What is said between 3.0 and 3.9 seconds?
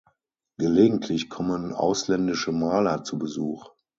zu Besuch.